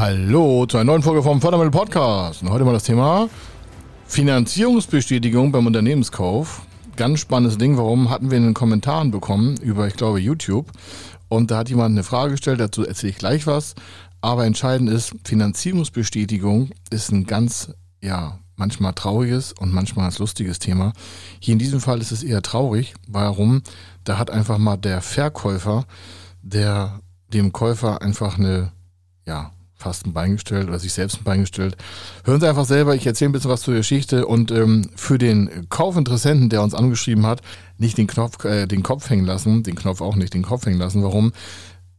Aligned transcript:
Hallo 0.00 0.64
zu 0.64 0.76
einer 0.76 0.84
neuen 0.84 1.02
Folge 1.02 1.24
vom 1.24 1.40
Fördermittel 1.40 1.72
Podcast. 1.72 2.42
Und 2.42 2.50
heute 2.50 2.64
mal 2.64 2.72
das 2.72 2.84
Thema 2.84 3.28
Finanzierungsbestätigung 4.06 5.50
beim 5.50 5.66
Unternehmenskauf. 5.66 6.62
Ganz 6.94 7.18
spannendes 7.18 7.58
Ding. 7.58 7.76
Warum 7.76 8.08
hatten 8.08 8.30
wir 8.30 8.38
in 8.38 8.44
den 8.44 8.54
Kommentaren 8.54 9.10
bekommen 9.10 9.56
über, 9.56 9.88
ich 9.88 9.94
glaube, 9.94 10.20
YouTube. 10.20 10.70
Und 11.28 11.50
da 11.50 11.58
hat 11.58 11.68
jemand 11.68 11.90
eine 11.90 12.04
Frage 12.04 12.30
gestellt, 12.30 12.60
dazu 12.60 12.86
erzähle 12.86 13.10
ich 13.10 13.18
gleich 13.18 13.48
was. 13.48 13.74
Aber 14.20 14.46
entscheidend 14.46 14.88
ist, 14.88 15.16
Finanzierungsbestätigung 15.24 16.70
ist 16.90 17.10
ein 17.10 17.26
ganz, 17.26 17.72
ja, 18.00 18.38
manchmal 18.54 18.92
trauriges 18.92 19.52
und 19.52 19.74
manchmal 19.74 20.08
ein 20.08 20.16
lustiges 20.16 20.60
Thema. 20.60 20.92
Hier 21.40 21.54
in 21.54 21.58
diesem 21.58 21.80
Fall 21.80 22.00
ist 22.00 22.12
es 22.12 22.22
eher 22.22 22.42
traurig. 22.42 22.94
Warum? 23.08 23.62
Da 24.04 24.16
hat 24.16 24.30
einfach 24.30 24.58
mal 24.58 24.76
der 24.76 25.00
Verkäufer, 25.00 25.86
der 26.40 27.00
dem 27.32 27.52
Käufer 27.52 28.00
einfach 28.00 28.38
eine, 28.38 28.70
ja, 29.26 29.50
fast 29.78 30.06
ein 30.06 30.12
Bein 30.12 30.32
gestellt 30.32 30.68
oder 30.68 30.78
sich 30.78 30.92
selbst 30.92 31.20
ein 31.20 31.24
Bein 31.24 31.40
gestellt. 31.40 31.76
Hören 32.24 32.40
Sie 32.40 32.48
einfach 32.48 32.64
selber, 32.64 32.94
ich 32.94 33.06
erzähle 33.06 33.30
ein 33.30 33.32
bisschen 33.32 33.50
was 33.50 33.62
zur 33.62 33.74
Geschichte 33.74 34.26
und 34.26 34.50
ähm, 34.50 34.90
für 34.96 35.18
den 35.18 35.68
Kaufinteressenten, 35.70 36.48
der 36.48 36.62
uns 36.62 36.74
angeschrieben 36.74 37.24
hat, 37.26 37.42
nicht 37.78 37.96
den 37.96 38.08
Knopf, 38.08 38.44
äh, 38.44 38.66
den 38.66 38.82
Kopf 38.82 39.08
hängen 39.08 39.24
lassen, 39.24 39.62
den 39.62 39.76
Knopf 39.76 40.00
auch 40.00 40.16
nicht, 40.16 40.34
den 40.34 40.42
Kopf 40.42 40.66
hängen 40.66 40.78
lassen. 40.78 41.02
Warum? 41.02 41.32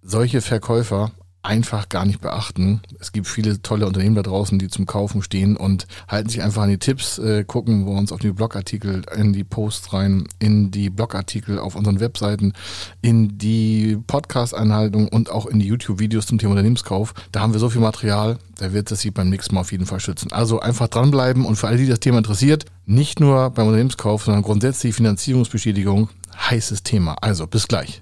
Solche 0.01 0.41
Verkäufer 0.41 1.11
einfach 1.41 1.89
gar 1.89 2.05
nicht 2.05 2.21
beachten. 2.21 2.81
Es 2.99 3.11
gibt 3.11 3.27
viele 3.27 3.61
tolle 3.61 3.87
Unternehmen 3.87 4.15
da 4.15 4.23
draußen, 4.23 4.59
die 4.59 4.67
zum 4.67 4.85
Kaufen 4.85 5.21
stehen 5.21 5.55
und 5.55 5.87
halten 6.07 6.29
sich 6.29 6.41
einfach 6.41 6.63
an 6.63 6.69
die 6.69 6.77
Tipps, 6.77 7.17
äh, 7.17 7.43
gucken 7.45 7.85
wir 7.85 7.93
uns 7.93 8.11
auf 8.11 8.19
die 8.19 8.31
Blogartikel, 8.31 9.03
in 9.15 9.31
die 9.33 9.43
Posts 9.43 9.93
rein, 9.93 10.27
in 10.39 10.71
die 10.71 10.89
Blogartikel 10.89 11.57
auf 11.59 11.75
unseren 11.75 11.99
Webseiten, 11.99 12.53
in 13.01 13.37
die 13.37 13.97
Podcast-Einhaltung 14.07 15.07
und 15.07 15.29
auch 15.29 15.45
in 15.45 15.59
die 15.59 15.67
YouTube-Videos 15.67 16.27
zum 16.27 16.37
Thema 16.37 16.51
Unternehmenskauf. 16.51 17.13
Da 17.31 17.39
haben 17.39 17.53
wir 17.53 17.59
so 17.59 17.69
viel 17.69 17.81
Material, 17.81 18.37
da 18.57 18.73
wird 18.73 18.91
es 18.91 18.99
Sie 18.99 19.11
beim 19.11 19.29
nächsten 19.29 19.55
Mal 19.55 19.61
auf 19.61 19.71
jeden 19.71 19.85
Fall 19.85 20.01
schützen. 20.01 20.31
Also 20.33 20.59
einfach 20.59 20.89
dranbleiben 20.89 21.45
und 21.45 21.55
für 21.55 21.67
alle, 21.67 21.77
die 21.77 21.87
das 21.87 22.01
Thema 22.01 22.17
interessiert, 22.17 22.65
nicht 22.85 23.19
nur 23.19 23.49
beim 23.51 23.67
Unternehmenskauf, 23.67 24.25
sondern 24.25 24.43
grundsätzlich 24.43 24.93
Finanzierungsbestätigung, 24.93 26.09
heißes 26.35 26.83
Thema. 26.83 27.15
Also 27.21 27.47
bis 27.47 27.67
gleich. 27.67 28.01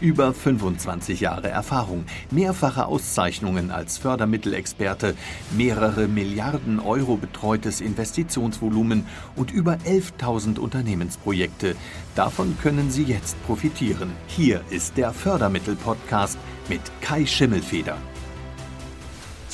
Über 0.00 0.34
25 0.34 1.20
Jahre 1.20 1.48
Erfahrung, 1.48 2.04
mehrfache 2.30 2.84
Auszeichnungen 2.84 3.70
als 3.70 3.96
Fördermittelexperte, 3.96 5.14
mehrere 5.56 6.06
Milliarden 6.06 6.80
Euro 6.80 7.16
betreutes 7.16 7.80
Investitionsvolumen 7.80 9.06
und 9.36 9.50
über 9.50 9.78
11.000 9.86 10.58
Unternehmensprojekte. 10.58 11.76
Davon 12.14 12.58
können 12.62 12.90
Sie 12.90 13.04
jetzt 13.04 13.42
profitieren. 13.46 14.12
Hier 14.26 14.60
ist 14.68 14.98
der 14.98 15.12
Fördermittel-Podcast 15.12 16.36
mit 16.68 16.82
Kai 17.00 17.24
Schimmelfeder. 17.24 17.96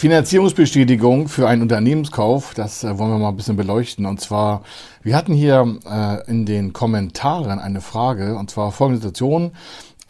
Finanzierungsbestätigung 0.02 1.28
für 1.28 1.46
einen 1.46 1.62
Unternehmenskauf, 1.62 2.54
das 2.54 2.82
äh, 2.82 2.98
wollen 2.98 3.12
wir 3.12 3.18
mal 3.18 3.28
ein 3.28 3.36
bisschen 3.36 3.54
beleuchten. 3.54 4.04
Und 4.04 4.20
zwar, 4.20 4.64
wir 5.04 5.14
hatten 5.14 5.32
hier 5.32 5.78
äh, 5.88 6.28
in 6.28 6.44
den 6.44 6.72
Kommentaren 6.72 7.60
eine 7.60 7.80
Frage, 7.80 8.34
und 8.34 8.50
zwar 8.50 8.72
folgende 8.72 9.00
Situation. 9.00 9.52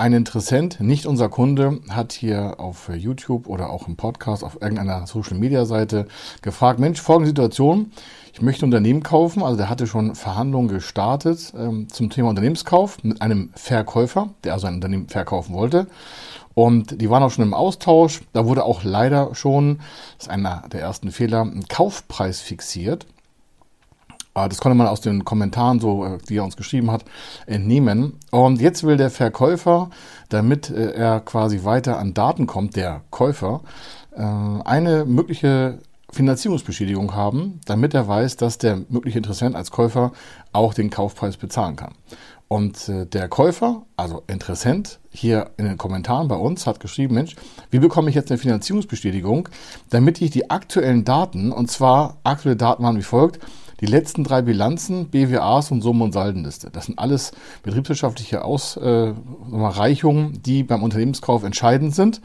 Ein 0.03 0.15
Interessent, 0.15 0.81
nicht 0.81 1.07
unser 1.07 1.29
Kunde, 1.29 1.79
hat 1.89 2.13
hier 2.13 2.59
auf 2.59 2.91
YouTube 2.93 3.47
oder 3.47 3.71
auch 3.71 3.87
im 3.87 3.95
Podcast 3.95 4.43
auf 4.43 4.61
irgendeiner 4.61 5.07
Social 5.07 5.39
Media 5.39 5.65
Seite 5.65 6.09
gefragt, 6.43 6.81
Mensch, 6.81 7.01
folgende 7.01 7.29
Situation, 7.29 7.93
ich 8.33 8.43
möchte 8.43 8.65
Unternehmen 8.65 9.05
kaufen, 9.05 9.45
also 9.45 9.57
der 9.57 9.71
hatte 9.71 9.87
schon 9.87 10.17
Verhandlungen 10.17 10.67
gestartet 10.67 11.53
ähm, 11.57 11.89
zum 11.89 12.11
Thema 12.11 12.31
Unternehmenskauf 12.31 13.05
mit 13.05 13.23
einem 13.23 13.51
Verkäufer, 13.55 14.31
der 14.43 14.55
also 14.55 14.67
ein 14.67 14.75
Unternehmen 14.75 15.07
verkaufen 15.07 15.55
wollte. 15.55 15.87
Und 16.53 17.01
die 17.01 17.09
waren 17.09 17.23
auch 17.23 17.31
schon 17.31 17.45
im 17.45 17.55
Austausch. 17.55 18.23
Da 18.33 18.45
wurde 18.45 18.65
auch 18.65 18.83
leider 18.83 19.37
schon, 19.37 19.79
das 20.19 20.27
ist 20.27 20.31
einer 20.31 20.65
der 20.73 20.81
ersten 20.81 21.13
Fehler, 21.13 21.43
ein 21.43 21.69
Kaufpreis 21.69 22.41
fixiert. 22.41 23.07
Ah, 24.35 24.49
das 24.49 24.59
konnte 24.61 24.77
man 24.77 24.87
aus 24.87 25.03
den 25.03 25.27
Kommentaren, 25.27 25.79
so, 25.79 26.07
äh, 26.07 26.19
die 26.29 26.39
er 26.39 26.45
uns 26.45 26.57
geschrieben 26.57 26.91
hat, 26.91 27.05
entnehmen. 27.47 28.15
Und 28.31 28.63
jetzt 28.63 28.83
will 28.83 28.97
der 28.97 29.11
Verkäufer, 29.11 29.91
damit 30.31 30.71
äh, 30.71 30.93
er 30.93 31.21
quasi 31.21 31.65
weiter 31.65 31.99
an 31.99 32.15
Daten 32.15 32.47
kommt, 32.47 32.77
der 32.77 33.03
Käufer, 33.11 33.61
äh, 34.17 34.23
eine 34.23 35.05
mögliche 35.05 35.81
Finanzierungsbeschädigung 36.11 37.15
haben, 37.15 37.61
damit 37.67 37.93
er 37.93 38.09
weiß, 38.09 38.37
dass 38.39 38.57
der 38.57 38.81
mögliche 38.89 39.19
Interessent 39.19 39.55
als 39.55 39.71
Käufer 39.71 40.13
auch 40.53 40.73
den 40.73 40.89
Kaufpreis 40.89 41.37
bezahlen 41.37 41.77
kann. 41.77 41.93
Und 42.49 42.87
der 42.87 43.29
Käufer, 43.29 43.81
also 43.97 44.23
Interessent, 44.27 45.01
hier 45.09 45.53
in 45.57 45.65
den 45.65 45.79
Kommentaren 45.79 46.29
bei 46.29 46.35
uns 46.35 46.67
hat 46.67 46.81
geschrieben, 46.81 47.15
Mensch, 47.15 47.35
wie 47.71 47.79
bekomme 47.79 48.11
ich 48.11 48.15
jetzt 48.15 48.31
eine 48.31 48.37
Finanzierungsbestätigung, 48.37 49.49
damit 49.89 50.21
ich 50.21 50.33
die 50.33 50.51
aktuellen 50.51 51.07
Daten, 51.07 51.51
und 51.51 51.71
zwar 51.71 52.19
aktuelle 52.25 52.57
Daten 52.57 52.83
waren 52.83 52.99
wie 52.99 53.03
folgt, 53.03 53.41
die 53.83 53.87
letzten 53.89 54.23
drei 54.23 54.43
Bilanzen, 54.43 55.09
BWAs 55.09 55.73
und 55.73 55.83
Summen- 55.83 56.03
und 56.03 56.13
Saldenliste, 56.13 56.71
das 56.71 56.87
sind 56.87 57.01
alles 57.01 57.33
betriebswirtschaftliche 57.65 58.45
Ausreichungen, 58.45 60.35
äh, 60.35 60.39
die 60.39 60.63
beim 60.63 60.85
Unternehmenskauf 60.85 61.43
entscheidend 61.43 61.93
sind. 61.93 62.21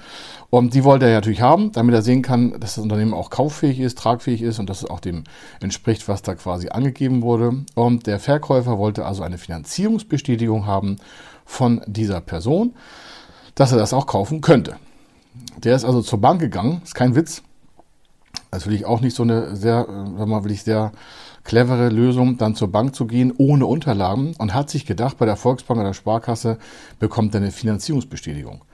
Und 0.51 0.75
die 0.75 0.84
wollte 0.84 1.07
er 1.07 1.16
natürlich 1.16 1.41
haben, 1.41 1.72
damit 1.72 1.95
er 1.95 2.03
sehen 2.03 2.22
kann, 2.22 2.51
dass 2.59 2.75
das 2.75 2.84
Unternehmen 2.84 3.16
auch 3.16 3.31
kauffähig 3.31 3.79
ist, 3.79 3.97
tragfähig 3.97 4.44
ist 4.44 4.59
und 4.59 4.69
dass 4.69 4.84
es 4.84 4.90
auch 4.90 5.00
dem 5.00 5.23
entspricht, 5.59 6.07
was 6.07 6.22
da 6.22 6.35
quasi 6.35 6.69
angegeben 6.69 7.23
wurde. 7.23 7.66
Und 7.74 8.06
der 8.06 8.19
Verkäufer 8.19 8.78
wollte 8.78 9.06
also 9.06 9.24
eine 9.24 9.39
Finanzierungsbestätigung 9.39 10.68
haben 10.68 10.97
von 11.44 11.81
dieser 11.88 12.22
Person, 12.22 12.75
dass 13.56 13.72
er 13.72 13.79
das 13.79 13.94
auch 13.94 14.06
kaufen 14.06 14.41
könnte. 14.41 14.75
Der 15.57 15.75
ist 15.75 15.85
also 15.85 16.03
zur 16.03 16.22
Bank 16.22 16.39
gegangen, 16.39 16.81
ist 16.84 16.94
kein 16.94 17.16
Witz. 17.16 17.41
Natürlich 18.51 18.85
auch 18.85 19.01
nicht 19.01 19.16
so 19.16 19.24
eine 19.24 19.56
sehr, 19.56 19.88
äh, 19.89 20.18
sag 20.19 20.28
mal, 20.28 20.44
will 20.44 20.51
ich 20.51 20.62
sehr 20.62 20.91
clevere 21.47 21.88
Lösung, 21.88 22.38
dann 22.38 22.56
zur 22.56 22.72
Bank 22.72 22.94
zu 22.94 23.08
gehen 23.08 23.34
ohne 23.38 23.66
Unterlagen 23.66 24.35
und 24.38 24.53
hat 24.53 24.69
sich 24.69 24.85
gedacht, 24.85 25.18
bei 25.18 25.25
der 25.25 25.38
Volksbank 25.38 25.80
oder 25.80 25.90
der 25.90 25.94
Sparkasse 25.94 26.58
bekommt 27.00 27.34
er 27.34 27.41
eine 27.41 27.52
Finanzierungsbestätigung. 27.52 28.66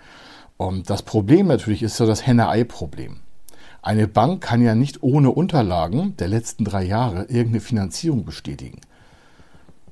Und 0.57 0.89
das 0.89 1.03
Problem 1.03 1.47
natürlich 1.47 1.83
ist 1.83 1.95
so 1.95 2.07
das 2.07 2.25
Henne-Ei-Problem. 2.25 3.17
Eine 3.83 4.07
Bank 4.07 4.41
kann 4.41 4.63
ja 4.63 4.73
nicht 4.73 5.03
ohne 5.03 5.29
Unterlagen 5.29 6.17
der 6.17 6.27
letzten 6.29 6.65
drei 6.65 6.83
Jahre 6.83 7.25
irgendeine 7.25 7.59
Finanzierung 7.59 8.25
bestätigen. 8.25 8.81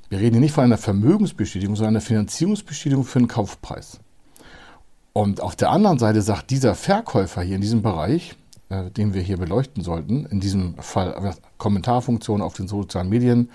Wir 0.09 0.19
reden 0.19 0.33
hier 0.33 0.41
nicht 0.41 0.53
von 0.53 0.63
einer 0.63 0.79
Vermögensbestätigung, 0.79 1.75
sondern 1.75 1.95
einer 1.95 2.01
Finanzierungsbestätigung 2.01 3.03
für 3.03 3.19
einen 3.19 3.27
Kaufpreis. 3.27 3.99
Und 5.13 5.39
auf 5.39 5.55
der 5.55 5.69
anderen 5.69 5.99
Seite 5.99 6.23
sagt 6.23 6.49
dieser 6.49 6.73
Verkäufer 6.73 7.43
hier 7.43 7.55
in 7.55 7.61
diesem 7.61 7.83
Bereich, 7.83 8.35
äh, 8.71 8.89
den 8.89 9.13
wir 9.13 9.21
hier 9.21 9.37
beleuchten 9.37 9.83
sollten, 9.83 10.25
in 10.25 10.39
diesem 10.39 10.75
Fall 10.75 11.35
Kommentarfunktion 11.57 12.41
auf 12.41 12.53
den 12.53 12.67
sozialen 12.67 13.09
Medien, 13.09 13.49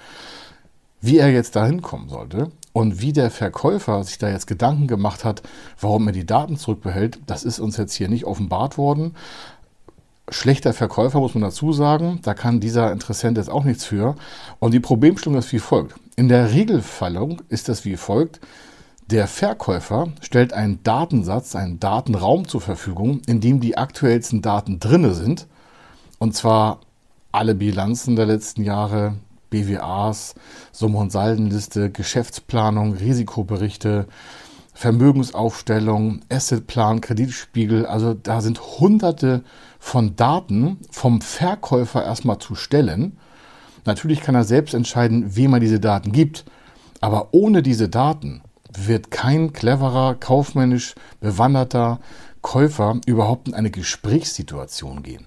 wie 1.01 1.19
er 1.19 1.31
jetzt 1.31 1.57
dahin 1.57 1.81
kommen 1.83 2.09
sollte 2.09 2.51
und 2.73 3.01
wie 3.01 3.15
der 3.15 3.31
Verkäufer 3.31 4.05
sich 4.05 4.19
da 4.19 4.29
jetzt 4.29 4.47
Gedanken 4.47 4.87
gemacht 4.87 5.25
hat, 5.25 5.43
warum 5.81 6.07
er 6.07 6.13
die 6.13 6.27
Daten 6.27 6.59
zurückbehält, 6.59 7.19
das 7.27 7.45
ist 7.45 7.59
uns 7.59 7.79
jetzt 7.79 7.95
hier 7.95 8.09
nicht 8.09 8.27
offenbart 8.27 8.77
worden. 8.77 9.15
Schlechter 10.29 10.75
Verkäufer 10.75 11.21
muss 11.21 11.35
man 11.35 11.45
dazu 11.45 11.73
sagen, 11.73 12.21
da 12.23 12.35
kann 12.35 12.61
dieser 12.61 12.93
Interessent 12.93 13.39
jetzt 13.39 13.49
auch 13.49 13.65
nichts 13.65 13.85
für. 13.85 14.17
Und 14.59 14.75
die 14.75 14.81
Problemstellung 14.81 15.39
ist 15.39 15.53
wie 15.53 15.61
folgt. 15.61 15.95
In 16.17 16.29
der 16.29 16.53
Regelfallung 16.53 17.41
ist 17.49 17.69
das 17.69 17.85
wie 17.85 17.97
folgt. 17.97 18.41
Der 19.11 19.29
Verkäufer 19.29 20.09
stellt 20.21 20.53
einen 20.53 20.83
Datensatz, 20.83 21.55
einen 21.55 21.79
Datenraum 21.79 22.49
zur 22.49 22.61
Verfügung, 22.61 23.21
in 23.29 23.41
dem 23.41 23.61
die 23.61 23.79
aktuellsten 23.79 24.43
Daten 24.43 24.81
drinne 24.81 25.15
sind. 25.15 25.47
Und 26.19 26.35
zwar 26.35 26.81
alle 27.31 27.55
Bilanzen 27.55 28.17
der 28.17 28.27
letzten 28.27 28.65
Jahre, 28.65 29.15
BWAs, 29.51 30.35
Summe- 30.73 30.99
und 30.99 31.13
Saldenliste, 31.13 31.91
Geschäftsplanung, 31.91 32.95
Risikoberichte, 32.95 34.09
Vermögensaufstellung, 34.75 36.23
Assetplan, 36.29 37.01
Kreditspiegel. 37.01 37.87
Also 37.87 38.13
da 38.13 38.41
sind 38.41 38.61
hunderte 38.61 39.45
von 39.79 40.17
Daten 40.17 40.79
vom 40.91 41.21
Verkäufer 41.21 42.05
erstmal 42.05 42.39
zu 42.39 42.57
stellen. 42.57 43.19
Natürlich 43.85 44.21
kann 44.21 44.35
er 44.35 44.43
selbst 44.43 44.75
entscheiden, 44.75 45.37
wem 45.37 45.55
er 45.55 45.61
diese 45.61 45.79
Daten 45.79 46.11
gibt. 46.11 46.45
Aber 47.01 47.29
ohne 47.31 47.63
diese 47.63 47.89
Daten 47.89 48.43
wird 48.77 49.11
kein 49.11 49.53
cleverer, 49.53 50.15
kaufmännisch 50.15 50.95
bewanderter 51.21 52.01
Käufer 52.43 53.01
überhaupt 53.07 53.49
in 53.49 53.55
eine 53.55 53.71
Gesprächssituation 53.71 55.03
gehen. 55.03 55.27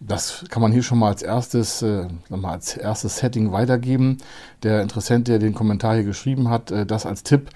Das 0.00 0.44
kann 0.50 0.60
man 0.60 0.72
hier 0.72 0.82
schon 0.82 0.98
mal 0.98 1.08
als 1.08 1.22
erstes, 1.22 1.82
äh, 1.82 2.08
mal 2.28 2.52
als 2.52 2.76
erstes 2.76 3.18
Setting 3.18 3.52
weitergeben. 3.52 4.18
Der 4.62 4.82
Interessent, 4.82 5.28
der 5.28 5.38
den 5.38 5.54
Kommentar 5.54 5.94
hier 5.94 6.04
geschrieben 6.04 6.50
hat, 6.50 6.70
äh, 6.70 6.84
das 6.84 7.06
als 7.06 7.22
Tipp. 7.22 7.50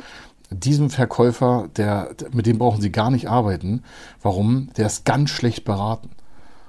Diesem 0.50 0.88
Verkäufer, 0.88 1.68
der, 1.76 2.10
mit 2.32 2.46
dem 2.46 2.58
brauchen 2.58 2.80
Sie 2.80 2.90
gar 2.90 3.10
nicht 3.10 3.28
arbeiten. 3.28 3.82
Warum? 4.22 4.70
Der 4.78 4.86
ist 4.86 5.04
ganz 5.04 5.30
schlecht 5.30 5.64
beraten. 5.64 6.10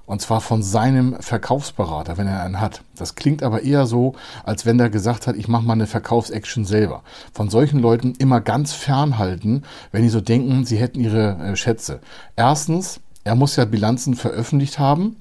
Und 0.10 0.24
zwar 0.24 0.42
von 0.42 0.64
seinem 0.64 1.18
Verkaufsberater, 1.20 2.18
wenn 2.18 2.26
er 2.26 2.42
einen 2.42 2.60
hat. 2.60 2.82
Das 2.98 3.14
klingt 3.14 3.44
aber 3.44 3.62
eher 3.62 3.86
so, 3.86 4.16
als 4.44 4.66
wenn 4.66 4.80
der 4.80 4.90
gesagt 4.90 5.28
hat, 5.28 5.36
ich 5.36 5.48
mache 5.48 5.62
mal 5.64 5.74
eine 5.74 5.86
Verkaufsaction 5.86 6.66
selber. 6.66 7.04
Von 7.32 7.52
solchen 7.52 7.78
Leuten 7.78 8.16
immer 8.18 8.42
ganz 8.42 8.74
fernhalten, 8.74 9.66
wenn 9.92 10.02
die 10.02 10.10
so 10.10 10.20
denken, 10.20 10.66
sie 10.66 10.78
hätten 10.78 11.00
ihre 11.00 11.38
äh, 11.38 11.56
Schätze. 11.56 12.00
Erstens, 12.36 13.02
er 13.24 13.36
muss 13.36 13.56
ja 13.56 13.66
Bilanzen 13.66 14.16
veröffentlicht 14.16 14.80
haben, 14.80 15.18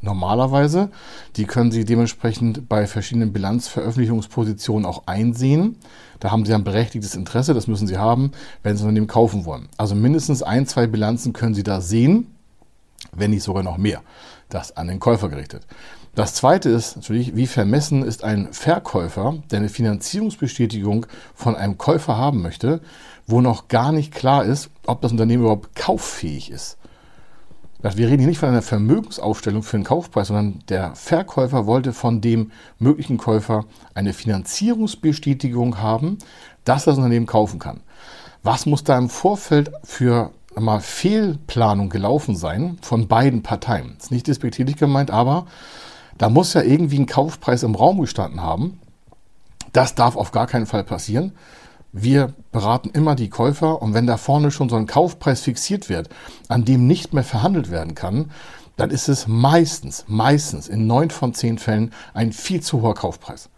normalerweise. 0.00 0.88
Die 1.36 1.44
können 1.44 1.70
Sie 1.70 1.84
dementsprechend 1.84 2.66
bei 2.66 2.86
verschiedenen 2.86 3.34
Bilanzveröffentlichungspositionen 3.34 4.86
auch 4.86 5.02
einsehen. 5.04 5.76
Da 6.18 6.30
haben 6.30 6.46
Sie 6.46 6.54
ein 6.54 6.64
berechtigtes 6.64 7.14
Interesse, 7.14 7.52
das 7.52 7.66
müssen 7.66 7.86
Sie 7.86 7.98
haben, 7.98 8.32
wenn 8.62 8.74
Sie 8.78 8.84
ein 8.84 8.86
Unternehmen 8.86 9.06
kaufen 9.06 9.44
wollen. 9.44 9.68
Also 9.76 9.94
mindestens 9.94 10.42
ein, 10.42 10.66
zwei 10.66 10.86
Bilanzen 10.86 11.34
können 11.34 11.52
Sie 11.52 11.62
da 11.62 11.82
sehen 11.82 12.28
wenn 13.12 13.30
nicht 13.30 13.42
sogar 13.42 13.62
noch 13.62 13.76
mehr. 13.76 14.02
Das 14.48 14.76
an 14.76 14.88
den 14.88 15.00
Käufer 15.00 15.28
gerichtet. 15.28 15.66
Das 16.14 16.34
zweite 16.34 16.68
ist 16.70 16.96
natürlich, 16.96 17.36
wie 17.36 17.46
vermessen 17.46 18.02
ist 18.02 18.24
ein 18.24 18.52
Verkäufer, 18.52 19.42
der 19.50 19.60
eine 19.60 19.68
Finanzierungsbestätigung 19.68 21.06
von 21.34 21.54
einem 21.54 21.78
Käufer 21.78 22.16
haben 22.16 22.42
möchte, 22.42 22.80
wo 23.26 23.40
noch 23.40 23.68
gar 23.68 23.92
nicht 23.92 24.12
klar 24.12 24.44
ist, 24.44 24.70
ob 24.86 25.00
das 25.02 25.12
Unternehmen 25.12 25.44
überhaupt 25.44 25.76
kauffähig 25.76 26.50
ist. 26.50 26.78
Wir 27.82 28.08
reden 28.08 28.18
hier 28.18 28.28
nicht 28.28 28.38
von 28.38 28.50
einer 28.50 28.60
Vermögensaufstellung 28.60 29.62
für 29.62 29.78
den 29.78 29.84
Kaufpreis, 29.84 30.28
sondern 30.28 30.62
der 30.68 30.94
Verkäufer 30.94 31.64
wollte 31.66 31.94
von 31.94 32.20
dem 32.20 32.50
möglichen 32.78 33.16
Käufer 33.16 33.64
eine 33.94 34.12
Finanzierungsbestätigung 34.12 35.78
haben, 35.78 36.18
dass 36.64 36.84
das 36.84 36.98
Unternehmen 36.98 37.24
kaufen 37.24 37.58
kann. 37.58 37.80
Was 38.42 38.66
muss 38.66 38.84
da 38.84 38.98
im 38.98 39.08
Vorfeld 39.08 39.70
für 39.82 40.30
mal 40.60 40.80
Fehlplanung 40.80 41.88
gelaufen 41.88 42.36
sein 42.36 42.78
von 42.82 43.08
beiden 43.08 43.42
Parteien. 43.42 43.96
Ist 43.98 44.10
nicht 44.10 44.26
despektierlich 44.26 44.76
gemeint, 44.76 45.10
aber 45.10 45.46
da 46.18 46.28
muss 46.28 46.54
ja 46.54 46.62
irgendwie 46.62 46.98
ein 46.98 47.06
Kaufpreis 47.06 47.62
im 47.62 47.74
Raum 47.74 48.00
gestanden 48.00 48.42
haben. 48.42 48.78
Das 49.72 49.94
darf 49.94 50.16
auf 50.16 50.32
gar 50.32 50.46
keinen 50.46 50.66
Fall 50.66 50.84
passieren. 50.84 51.32
Wir 51.92 52.34
beraten 52.52 52.90
immer 52.90 53.16
die 53.16 53.30
Käufer 53.30 53.82
und 53.82 53.94
wenn 53.94 54.06
da 54.06 54.16
vorne 54.16 54.50
schon 54.50 54.68
so 54.68 54.76
ein 54.76 54.86
Kaufpreis 54.86 55.40
fixiert 55.42 55.88
wird, 55.88 56.08
an 56.48 56.64
dem 56.64 56.86
nicht 56.86 57.14
mehr 57.14 57.24
verhandelt 57.24 57.70
werden 57.70 57.94
kann, 57.94 58.30
dann 58.76 58.90
ist 58.90 59.08
es 59.08 59.26
meistens, 59.26 60.04
meistens 60.06 60.68
in 60.68 60.86
neun 60.86 61.10
von 61.10 61.34
zehn 61.34 61.58
Fällen 61.58 61.92
ein 62.14 62.32
viel 62.32 62.60
zu 62.60 62.80
hoher 62.82 62.94
Kaufpreis. 62.94 63.50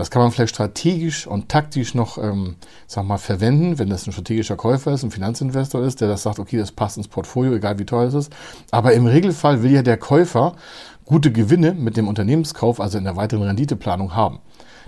Das 0.00 0.10
kann 0.10 0.22
man 0.22 0.32
vielleicht 0.32 0.54
strategisch 0.54 1.26
und 1.26 1.50
taktisch 1.50 1.94
noch, 1.94 2.16
ähm, 2.16 2.56
sag 2.86 3.04
mal, 3.04 3.18
verwenden, 3.18 3.78
wenn 3.78 3.90
das 3.90 4.06
ein 4.06 4.12
strategischer 4.12 4.56
Käufer 4.56 4.94
ist, 4.94 5.02
ein 5.02 5.10
Finanzinvestor 5.10 5.84
ist, 5.84 6.00
der 6.00 6.08
das 6.08 6.22
sagt, 6.22 6.38
okay, 6.38 6.56
das 6.56 6.72
passt 6.72 6.96
ins 6.96 7.06
Portfolio, 7.06 7.52
egal 7.52 7.78
wie 7.78 7.84
teuer 7.84 8.08
es 8.08 8.14
ist. 8.14 8.32
Aber 8.70 8.94
im 8.94 9.04
Regelfall 9.04 9.62
will 9.62 9.72
ja 9.72 9.82
der 9.82 9.98
Käufer 9.98 10.56
gute 11.04 11.30
Gewinne 11.30 11.74
mit 11.74 11.98
dem 11.98 12.08
Unternehmenskauf, 12.08 12.80
also 12.80 12.96
in 12.96 13.04
der 13.04 13.16
weiteren 13.16 13.42
Renditeplanung 13.42 14.16
haben. 14.16 14.38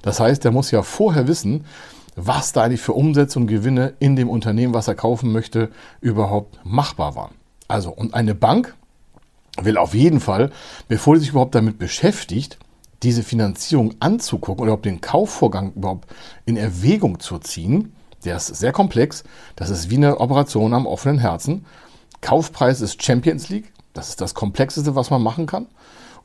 Das 0.00 0.18
heißt, 0.18 0.44
der 0.44 0.50
muss 0.50 0.70
ja 0.70 0.82
vorher 0.82 1.28
wissen, 1.28 1.66
was 2.16 2.54
da 2.54 2.62
eigentlich 2.62 2.80
für 2.80 2.94
Umsätze 2.94 3.38
und 3.38 3.48
Gewinne 3.48 3.92
in 3.98 4.16
dem 4.16 4.30
Unternehmen, 4.30 4.72
was 4.72 4.88
er 4.88 4.94
kaufen 4.94 5.30
möchte, 5.30 5.68
überhaupt 6.00 6.58
machbar 6.64 7.16
waren. 7.16 7.34
Also, 7.68 7.90
und 7.90 8.14
eine 8.14 8.34
Bank 8.34 8.74
will 9.60 9.76
auf 9.76 9.92
jeden 9.92 10.20
Fall, 10.20 10.52
bevor 10.88 11.16
sie 11.16 11.20
sich 11.20 11.30
überhaupt 11.32 11.54
damit 11.54 11.78
beschäftigt, 11.78 12.58
diese 13.02 13.22
Finanzierung 13.22 13.94
anzugucken 14.00 14.62
oder 14.62 14.74
ob 14.74 14.82
den 14.82 15.00
Kaufvorgang 15.00 15.72
überhaupt 15.74 16.08
in 16.44 16.56
Erwägung 16.56 17.20
zu 17.20 17.38
ziehen, 17.38 17.92
der 18.24 18.36
ist 18.36 18.46
sehr 18.46 18.72
komplex. 18.72 19.24
Das 19.56 19.70
ist 19.70 19.90
wie 19.90 19.96
eine 19.96 20.20
Operation 20.20 20.74
am 20.74 20.86
offenen 20.86 21.18
Herzen. 21.18 21.66
Kaufpreis 22.20 22.80
ist 22.80 23.02
Champions 23.02 23.48
League. 23.48 23.72
Das 23.92 24.08
ist 24.08 24.20
das 24.20 24.34
Komplexeste, 24.34 24.94
was 24.94 25.10
man 25.10 25.22
machen 25.22 25.46
kann. 25.46 25.66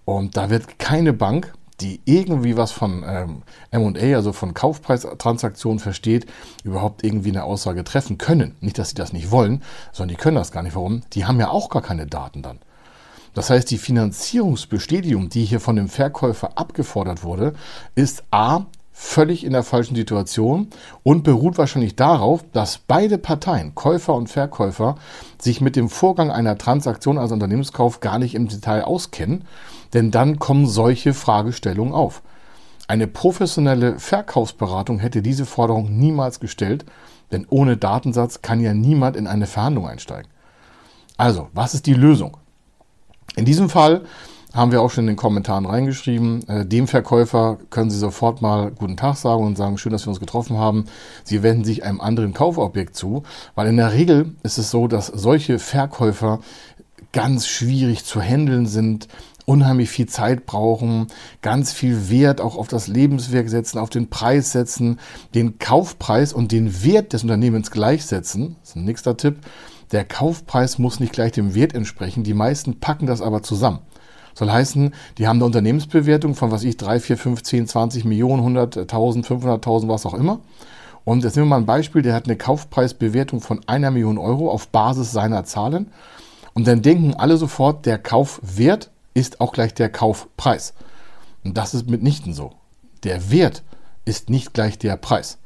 Und 0.06 0.38
da 0.38 0.50
wird 0.50 0.80
keine 0.80 1.12
Bank, 1.12 1.54
die 1.82 2.02
irgendwie 2.06 2.58
was 2.58 2.72
von 2.72 3.04
ähm, 3.06 3.44
MA, 3.72 4.16
also 4.16 4.32
von 4.32 4.54
Kaufpreistransaktionen 4.54 5.80
versteht, 5.80 6.26
überhaupt 6.64 7.04
irgendwie 7.04 7.30
eine 7.30 7.44
Aussage 7.44 7.84
treffen 7.84 8.18
können. 8.18 8.56
Nicht, 8.62 8.78
dass 8.80 8.90
sie 8.90 8.96
das 8.96 9.14
nicht 9.14 9.32
wollen, 9.32 9.62
sondern 9.92 10.16
die 10.16 10.22
können 10.22 10.38
das 10.38 10.52
gar 10.52 10.64
nicht. 10.64 10.76
Warum? 10.76 11.02
Die 11.14 11.26
haben 11.26 11.40
ja 11.40 11.50
auch 11.50 11.70
gar 11.70 11.82
keine 11.82 12.08
Daten 12.08 12.42
dann. 12.42 12.60
Das 13.38 13.52
heißt, 13.52 13.70
die 13.70 13.78
Finanzierungsbestätigung, 13.78 15.30
die 15.30 15.46
hier 15.46 15.60
von 15.60 15.76
dem 15.76 15.90
Verkäufer 15.90 16.58
abgefordert 16.58 17.24
wurde, 17.24 17.54
ist 17.94 18.24
A 18.32 18.66
völlig 18.92 19.44
in 19.44 19.54
der 19.54 19.62
falschen 19.62 19.96
Situation 19.96 20.70
und 21.04 21.24
beruht 21.24 21.60
wahrscheinlich 21.60 21.96
darauf, 21.96 22.44
dass 22.52 22.80
beide 22.80 23.20
Parteien, 23.20 23.76
Käufer 23.76 24.16
und 24.16 24.28
Verkäufer, 24.28 24.96
sich 25.40 25.62
mit 25.62 25.76
dem 25.76 25.88
Vorgang 25.88 26.32
einer 26.32 26.58
Transaktion, 26.58 27.20
also 27.20 27.36
Unternehmenskauf, 27.36 28.00
gar 28.00 28.18
nicht 28.18 28.34
im 28.34 28.48
Detail 28.48 28.86
auskennen, 28.86 29.46
denn 29.94 30.10
dann 30.10 30.40
kommen 30.40 30.66
solche 30.66 31.14
Fragestellungen 31.14 31.94
auf. 31.94 32.24
Eine 32.88 33.06
professionelle 33.06 34.00
Verkaufsberatung 34.00 34.98
hätte 34.98 35.22
diese 35.22 35.46
Forderung 35.46 35.96
niemals 35.96 36.40
gestellt, 36.40 36.86
denn 37.32 37.46
ohne 37.48 37.78
Datensatz 37.78 38.42
kann 38.42 38.62
ja 38.62 38.74
niemand 38.74 39.16
in 39.16 39.28
eine 39.28 39.46
Verhandlung 39.46 39.88
einsteigen. 39.88 40.32
Also, 41.18 41.50
was 41.54 41.76
ist 41.76 41.86
die 41.86 41.94
Lösung? 41.94 42.36
In 43.38 43.46
diesem 43.46 43.70
Fall 43.70 44.02
haben 44.52 44.72
wir 44.72 44.82
auch 44.82 44.90
schon 44.90 45.04
in 45.04 45.10
den 45.10 45.16
Kommentaren 45.16 45.68
reingeschrieben. 45.68 46.48
Äh, 46.50 46.66
dem 46.66 46.88
Verkäufer 46.88 47.60
können 47.70 47.92
Sie 47.92 48.00
sofort 48.00 48.42
mal 48.42 48.72
guten 48.72 48.98
Tag 48.98 49.16
sagen 49.16 49.44
und 49.44 49.56
sagen, 49.56 49.78
schön, 49.78 49.92
dass 49.92 50.08
wir 50.08 50.10
uns 50.10 50.20
getroffen 50.20 50.58
haben. 50.58 50.86
Sie 51.24 51.44
wenden 51.44 51.64
sich 51.64 51.84
einem 51.84 52.02
anderen 52.02 52.34
Kaufobjekt 52.34 52.96
zu, 52.96 53.22
weil 53.54 53.68
in 53.68 53.78
der 53.78 53.94
Regel 53.94 54.34
ist 54.42 54.58
es 54.58 54.72
so, 54.72 54.88
dass 54.88 55.06
solche 55.06 55.60
Verkäufer 55.60 56.40
ganz 57.14 57.46
schwierig 57.46 58.06
zu 58.06 58.20
handeln 58.22 58.66
sind, 58.66 59.08
unheimlich 59.46 59.92
viel 59.92 60.08
Zeit 60.08 60.48
brauchen, 60.48 61.08
ganz 61.44 61.72
viel 61.72 62.10
Wert 62.10 62.42
auch 62.42 62.58
auf 62.58 62.68
das 62.68 62.88
Lebenswerk 62.88 63.50
setzen, 63.50 63.78
auf 63.78 63.92
den 63.92 64.10
Preis 64.10 64.52
setzen, 64.52 65.00
den 65.36 65.60
Kaufpreis 65.60 66.34
und 66.34 66.52
den 66.52 66.84
Wert 66.84 67.14
des 67.14 67.22
Unternehmens 67.22 67.70
gleichsetzen. 67.70 68.56
Das 68.62 68.70
ist 68.72 68.76
ein 68.78 68.86
nächster 68.86 69.16
Tipp. 69.16 69.38
Der 69.92 70.04
Kaufpreis 70.04 70.78
muss 70.78 71.00
nicht 71.00 71.14
gleich 71.14 71.32
dem 71.32 71.56
Wert 71.56 71.74
entsprechen. 71.74 72.24
Die 72.24 72.34
meisten 72.34 72.80
packen 72.80 73.06
das 73.06 73.22
aber 73.22 73.44
zusammen. 73.44 73.80
Soll 74.34 74.52
heißen, 74.52 74.94
die 75.18 75.28
haben 75.28 75.38
eine 75.38 75.46
Unternehmensbewertung 75.46 76.36
von, 76.36 76.52
was 76.52 76.64
ich, 76.64 76.78
3, 76.78 77.00
4, 77.00 77.18
5, 77.18 77.44
10, 77.44 77.68
20 77.68 78.06
Millionen, 78.06 78.58
100.000, 78.58 79.26
500.000, 79.26 79.88
was 79.88 80.06
auch 80.06 80.14
immer. 80.14 80.42
Und 81.06 81.24
jetzt 81.24 81.36
nehmen 81.36 81.48
wir 81.48 81.56
mal 81.56 81.62
ein 81.62 81.66
Beispiel, 81.66 82.02
der 82.02 82.14
hat 82.14 82.26
eine 82.26 82.36
Kaufpreisbewertung 82.36 83.42
von 83.42 83.62
einer 83.66 83.92
Million 83.92 84.18
Euro 84.18 84.52
auf 84.52 84.68
Basis 84.68 85.12
seiner 85.12 85.46
Zahlen. 85.46 85.92
Und 86.54 86.68
dann 86.68 86.82
denken 86.82 87.14
alle 87.14 87.38
sofort, 87.38 87.86
der 87.86 87.98
Kaufwert 87.98 88.92
ist 89.14 89.42
auch 89.42 89.54
gleich 89.54 89.74
der 89.74 89.90
Kaufpreis. 89.90 90.74
Und 91.44 91.58
das 91.58 91.74
ist 91.74 91.90
mitnichten 91.90 92.34
so. 92.34 92.52
Der 93.04 93.32
Wert 93.32 93.64
ist 94.06 94.30
nicht 94.30 94.54
gleich 94.54 94.78
der 94.78 94.98
Preis. 94.98 95.38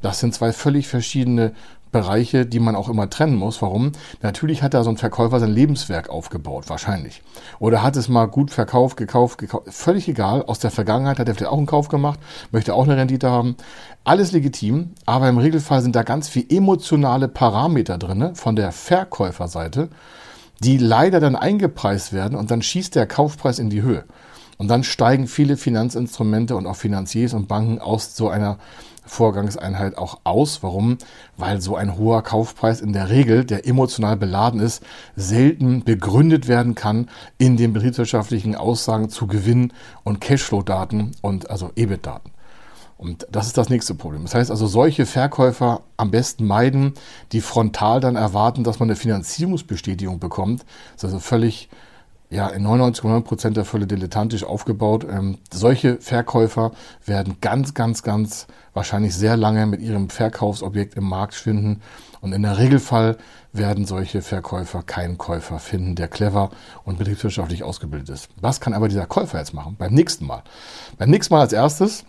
Das 0.00 0.20
sind 0.20 0.34
zwei 0.34 0.52
völlig 0.52 0.86
verschiedene 0.86 1.54
Bereiche, 1.90 2.46
die 2.46 2.60
man 2.60 2.76
auch 2.76 2.88
immer 2.88 3.08
trennen 3.08 3.36
muss. 3.36 3.62
Warum? 3.62 3.92
Natürlich 4.22 4.62
hat 4.62 4.74
da 4.74 4.84
so 4.84 4.90
ein 4.90 4.96
Verkäufer 4.96 5.40
sein 5.40 5.50
Lebenswerk 5.50 6.10
aufgebaut, 6.10 6.64
wahrscheinlich. 6.68 7.22
Oder 7.58 7.82
hat 7.82 7.96
es 7.96 8.08
mal 8.08 8.26
gut 8.26 8.50
verkauft, 8.50 8.96
gekauft, 8.96 9.38
gekauft. 9.38 9.72
Völlig 9.72 10.08
egal. 10.08 10.42
Aus 10.44 10.58
der 10.58 10.70
Vergangenheit 10.70 11.18
hat 11.18 11.28
er 11.28 11.34
vielleicht 11.34 11.52
auch 11.52 11.58
einen 11.58 11.66
Kauf 11.66 11.88
gemacht, 11.88 12.20
möchte 12.50 12.74
auch 12.74 12.84
eine 12.84 12.96
Rendite 12.96 13.30
haben. 13.30 13.56
Alles 14.04 14.32
legitim, 14.32 14.92
aber 15.06 15.28
im 15.28 15.38
Regelfall 15.38 15.82
sind 15.82 15.96
da 15.96 16.02
ganz 16.02 16.28
viel 16.28 16.46
emotionale 16.48 17.28
Parameter 17.28 17.98
drin 17.98 18.34
von 18.34 18.56
der 18.56 18.72
Verkäuferseite, 18.72 19.88
die 20.60 20.78
leider 20.78 21.20
dann 21.20 21.36
eingepreist 21.36 22.12
werden 22.12 22.36
und 22.36 22.50
dann 22.50 22.62
schießt 22.62 22.94
der 22.94 23.06
Kaufpreis 23.06 23.58
in 23.58 23.70
die 23.70 23.82
Höhe. 23.82 24.04
Und 24.58 24.68
dann 24.68 24.82
steigen 24.82 25.28
viele 25.28 25.56
Finanzinstrumente 25.56 26.56
und 26.56 26.66
auch 26.66 26.74
Finanziers 26.76 27.32
und 27.32 27.46
Banken 27.46 27.78
aus 27.78 28.16
so 28.16 28.28
einer 28.28 28.58
Vorgangseinheit 29.08 29.98
auch 29.98 30.20
aus. 30.24 30.62
Warum? 30.62 30.98
Weil 31.36 31.60
so 31.60 31.76
ein 31.76 31.96
hoher 31.96 32.22
Kaufpreis 32.22 32.80
in 32.80 32.92
der 32.92 33.10
Regel, 33.10 33.44
der 33.44 33.66
emotional 33.66 34.16
beladen 34.16 34.60
ist, 34.60 34.82
selten 35.16 35.82
begründet 35.82 36.48
werden 36.48 36.74
kann 36.74 37.08
in 37.38 37.56
den 37.56 37.72
betriebswirtschaftlichen 37.72 38.54
Aussagen 38.54 39.08
zu 39.08 39.26
Gewinn- 39.26 39.72
und 40.04 40.20
Cashflow-Daten 40.20 41.12
und 41.22 41.50
also 41.50 41.70
EBIT-Daten. 41.74 42.30
Und 42.98 43.28
das 43.30 43.46
ist 43.46 43.56
das 43.56 43.68
nächste 43.68 43.94
Problem. 43.94 44.22
Das 44.22 44.34
heißt 44.34 44.50
also, 44.50 44.66
solche 44.66 45.06
Verkäufer 45.06 45.82
am 45.96 46.10
besten 46.10 46.44
meiden, 46.44 46.94
die 47.30 47.40
frontal 47.40 48.00
dann 48.00 48.16
erwarten, 48.16 48.64
dass 48.64 48.80
man 48.80 48.88
eine 48.88 48.96
Finanzierungsbestätigung 48.96 50.18
bekommt. 50.18 50.64
Das 50.94 51.04
ist 51.04 51.04
also 51.04 51.18
völlig 51.20 51.68
ja 52.30 52.48
in 52.48 52.66
99,9% 52.66 53.50
der 53.50 53.64
Fälle 53.64 53.86
dilettantisch 53.86 54.44
aufgebaut. 54.44 55.06
Ähm, 55.10 55.38
solche 55.52 55.96
Verkäufer 55.96 56.72
werden 57.04 57.38
ganz, 57.40 57.74
ganz, 57.74 58.02
ganz 58.02 58.46
wahrscheinlich 58.74 59.14
sehr 59.14 59.36
lange 59.36 59.66
mit 59.66 59.80
ihrem 59.80 60.10
Verkaufsobjekt 60.10 60.94
im 60.94 61.04
Markt 61.04 61.34
schwinden. 61.34 61.82
Und 62.20 62.32
in 62.32 62.42
der 62.42 62.58
Regelfall 62.58 63.16
werden 63.52 63.86
solche 63.86 64.22
Verkäufer 64.22 64.82
keinen 64.82 65.18
Käufer 65.18 65.58
finden, 65.58 65.94
der 65.94 66.08
clever 66.08 66.50
und 66.84 66.98
betriebswirtschaftlich 66.98 67.62
ausgebildet 67.62 68.08
ist. 68.10 68.28
Was 68.40 68.60
kann 68.60 68.74
aber 68.74 68.88
dieser 68.88 69.06
Käufer 69.06 69.38
jetzt 69.38 69.54
machen? 69.54 69.76
Beim 69.78 69.94
nächsten 69.94 70.26
Mal. 70.26 70.42
Beim 70.98 71.10
nächsten 71.10 71.34
Mal 71.34 71.40
als 71.40 71.52
erstes 71.52 72.04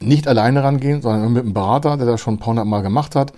nicht 0.00 0.26
alleine 0.26 0.62
rangehen, 0.62 1.02
sondern 1.02 1.32
mit 1.32 1.44
einem 1.44 1.54
Berater, 1.54 1.96
der 1.96 2.06
das 2.06 2.20
schon 2.20 2.34
ein 2.34 2.38
paar 2.38 2.48
hundert 2.48 2.66
Mal 2.66 2.82
gemacht 2.82 3.14
hat 3.14 3.32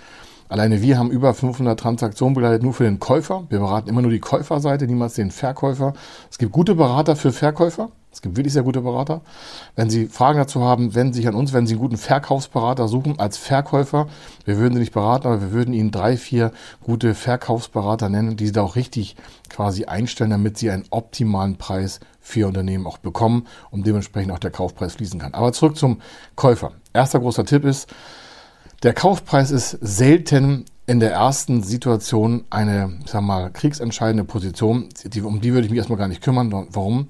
Alleine 0.50 0.82
wir 0.82 0.98
haben 0.98 1.12
über 1.12 1.32
500 1.32 1.78
Transaktionen 1.78 2.34
begleitet, 2.34 2.64
nur 2.64 2.74
für 2.74 2.82
den 2.82 2.98
Käufer. 2.98 3.44
Wir 3.50 3.60
beraten 3.60 3.88
immer 3.88 4.02
nur 4.02 4.10
die 4.10 4.18
Käuferseite, 4.18 4.88
niemals 4.88 5.14
den 5.14 5.30
Verkäufer. 5.30 5.94
Es 6.28 6.38
gibt 6.38 6.50
gute 6.50 6.74
Berater 6.74 7.14
für 7.14 7.30
Verkäufer. 7.30 7.90
Es 8.12 8.20
gibt 8.20 8.36
wirklich 8.36 8.52
sehr 8.52 8.64
gute 8.64 8.80
Berater. 8.80 9.20
Wenn 9.76 9.88
Sie 9.88 10.06
Fragen 10.06 10.40
dazu 10.40 10.62
haben, 10.62 10.96
wenden 10.96 11.12
Sie 11.12 11.20
sich 11.20 11.28
an 11.28 11.36
uns, 11.36 11.52
wenn 11.52 11.68
Sie 11.68 11.74
einen 11.74 11.80
guten 11.80 11.96
Verkaufsberater 11.96 12.88
suchen 12.88 13.20
als 13.20 13.36
Verkäufer. 13.36 14.08
Wir 14.44 14.58
würden 14.58 14.74
Sie 14.74 14.80
nicht 14.80 14.92
beraten, 14.92 15.28
aber 15.28 15.40
wir 15.40 15.52
würden 15.52 15.72
Ihnen 15.72 15.92
drei, 15.92 16.16
vier 16.16 16.50
gute 16.82 17.14
Verkaufsberater 17.14 18.08
nennen, 18.08 18.36
die 18.36 18.46
Sie 18.46 18.52
da 18.52 18.62
auch 18.62 18.74
richtig 18.74 19.14
quasi 19.48 19.84
einstellen, 19.84 20.30
damit 20.30 20.58
Sie 20.58 20.68
einen 20.68 20.84
optimalen 20.90 21.58
Preis 21.58 22.00
für 22.18 22.40
Ihr 22.40 22.48
Unternehmen 22.48 22.88
auch 22.88 22.98
bekommen 22.98 23.46
und 23.70 23.86
dementsprechend 23.86 24.32
auch 24.32 24.40
der 24.40 24.50
Kaufpreis 24.50 24.94
fließen 24.94 25.20
kann. 25.20 25.34
Aber 25.34 25.52
zurück 25.52 25.76
zum 25.76 26.00
Käufer. 26.34 26.72
Erster 26.92 27.20
großer 27.20 27.44
Tipp 27.44 27.64
ist, 27.64 27.88
der 28.82 28.94
Kaufpreis 28.94 29.50
ist 29.50 29.70
selten 29.80 30.64
in 30.86 31.00
der 31.00 31.12
ersten 31.12 31.62
Situation 31.62 32.44
eine, 32.50 32.98
ich 33.04 33.10
sag 33.10 33.22
mal, 33.22 33.50
kriegsentscheidende 33.50 34.24
Position. 34.24 34.88
Die, 35.04 35.20
um 35.20 35.40
die 35.40 35.52
würde 35.52 35.66
ich 35.66 35.70
mich 35.70 35.78
erstmal 35.78 35.98
gar 35.98 36.08
nicht 36.08 36.22
kümmern. 36.22 36.50
Warum? 36.50 37.06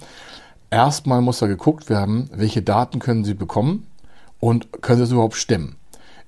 Erstmal 0.71 1.21
muss 1.23 1.39
da 1.39 1.47
geguckt 1.47 1.89
werden, 1.89 2.29
welche 2.33 2.63
Daten 2.63 2.99
können 2.99 3.25
Sie 3.25 3.35
bekommen 3.35 3.87
und 4.39 4.83
können 4.83 4.99
Sie 4.99 5.05
es 5.05 5.13
überhaupt 5.13 5.37
stemmen. 5.37 5.77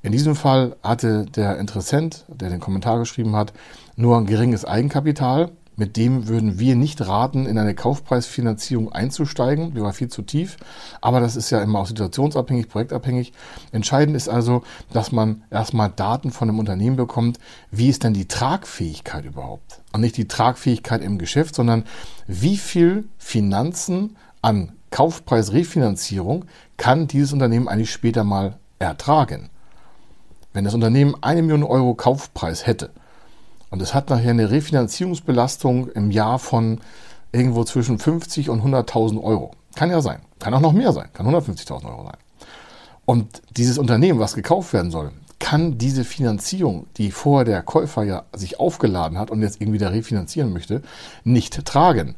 In 0.02 0.12
diesem 0.12 0.34
Fall 0.34 0.76
hatte 0.82 1.26
der 1.26 1.58
Interessent, 1.58 2.24
der 2.28 2.50
den 2.50 2.60
Kommentar 2.60 2.98
geschrieben 2.98 3.36
hat, 3.36 3.52
nur 3.96 4.16
ein 4.16 4.26
geringes 4.26 4.64
Eigenkapital 4.64 5.50
mit 5.76 5.96
dem 5.96 6.28
würden 6.28 6.58
wir 6.58 6.76
nicht 6.76 7.00
raten, 7.06 7.46
in 7.46 7.56
eine 7.56 7.74
Kaufpreisfinanzierung 7.74 8.92
einzusteigen. 8.92 9.74
Die 9.74 9.80
war 9.80 9.92
viel 9.92 10.08
zu 10.08 10.22
tief. 10.22 10.56
Aber 11.00 11.20
das 11.20 11.34
ist 11.34 11.50
ja 11.50 11.62
immer 11.62 11.80
auch 11.80 11.86
situationsabhängig, 11.86 12.68
projektabhängig. 12.68 13.32
Entscheidend 13.72 14.14
ist 14.14 14.28
also, 14.28 14.62
dass 14.92 15.12
man 15.12 15.44
erstmal 15.50 15.90
Daten 15.90 16.30
von 16.30 16.48
einem 16.48 16.58
Unternehmen 16.58 16.96
bekommt. 16.96 17.38
Wie 17.70 17.88
ist 17.88 18.04
denn 18.04 18.12
die 18.12 18.28
Tragfähigkeit 18.28 19.24
überhaupt? 19.24 19.80
Und 19.92 20.02
nicht 20.02 20.16
die 20.16 20.28
Tragfähigkeit 20.28 21.02
im 21.02 21.18
Geschäft, 21.18 21.54
sondern 21.54 21.84
wie 22.26 22.58
viel 22.58 23.08
Finanzen 23.16 24.16
an 24.42 24.72
Kaufpreisrefinanzierung 24.90 26.44
kann 26.76 27.06
dieses 27.06 27.32
Unternehmen 27.32 27.68
eigentlich 27.68 27.92
später 27.92 28.24
mal 28.24 28.58
ertragen? 28.78 29.48
Wenn 30.52 30.64
das 30.64 30.74
Unternehmen 30.74 31.16
eine 31.22 31.40
Million 31.40 31.62
Euro 31.62 31.94
Kaufpreis 31.94 32.66
hätte, 32.66 32.90
und 33.72 33.80
es 33.80 33.94
hat 33.94 34.10
nachher 34.10 34.30
eine 34.30 34.50
Refinanzierungsbelastung 34.50 35.88
im 35.92 36.10
Jahr 36.10 36.38
von 36.38 36.80
irgendwo 37.32 37.64
zwischen 37.64 37.98
50 37.98 38.50
und 38.50 38.62
100.000 38.62 39.22
Euro. 39.22 39.52
Kann 39.74 39.90
ja 39.90 40.02
sein. 40.02 40.20
Kann 40.38 40.52
auch 40.52 40.60
noch 40.60 40.74
mehr 40.74 40.92
sein. 40.92 41.08
Kann 41.14 41.26
150.000 41.26 41.86
Euro 41.86 42.04
sein. 42.04 42.18
Und 43.06 43.40
dieses 43.56 43.78
Unternehmen, 43.78 44.20
was 44.20 44.34
gekauft 44.34 44.74
werden 44.74 44.90
soll, 44.90 45.10
kann 45.38 45.78
diese 45.78 46.04
Finanzierung, 46.04 46.86
die 46.98 47.10
vorher 47.10 47.46
der 47.46 47.62
Käufer 47.62 48.04
ja 48.04 48.24
sich 48.34 48.60
aufgeladen 48.60 49.18
hat 49.18 49.30
und 49.30 49.40
jetzt 49.40 49.62
irgendwie 49.62 49.78
da 49.78 49.88
refinanzieren 49.88 50.52
möchte, 50.52 50.82
nicht 51.24 51.64
tragen. 51.64 52.16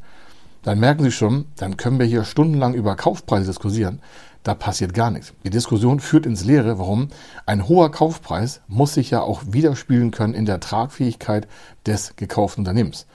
Dann 0.64 0.80
merken 0.80 1.04
Sie 1.04 1.12
schon, 1.12 1.44
dann 1.54 1.76
können 1.76 2.00
wir 2.00 2.06
hier 2.06 2.24
stundenlang 2.24 2.74
über 2.74 2.96
Kaufpreise 2.96 3.46
diskutieren 3.46 4.00
da 4.44 4.54
passiert 4.54 4.94
gar 4.94 5.10
nichts. 5.10 5.32
Die 5.42 5.50
Diskussion 5.50 6.00
führt 6.00 6.26
ins 6.26 6.44
Leere. 6.44 6.78
Warum? 6.78 7.08
Ein 7.46 7.66
hoher 7.66 7.90
Kaufpreis 7.90 8.60
muss 8.68 8.94
sich 8.94 9.10
ja 9.10 9.22
auch 9.22 9.42
widerspiegeln 9.46 10.10
können 10.10 10.34
in 10.34 10.44
der 10.44 10.60
Tragfähigkeit 10.60 11.48
des 11.86 12.14
gekauften 12.16 12.60
Unternehmens. 12.60 13.06